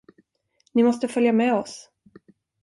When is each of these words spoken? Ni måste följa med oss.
Ni 0.75 0.83
måste 0.83 1.07
följa 1.07 1.33
med 1.33 1.53
oss. 1.53 1.89